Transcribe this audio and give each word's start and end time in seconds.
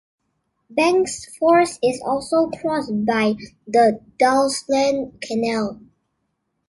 Bengtsfors 0.75 1.77
is 1.83 2.01
also 2.03 2.49
crossed 2.59 3.05
by 3.05 3.35
the 3.67 3.99
Dalsland 4.19 5.21
Canal. 5.21 5.79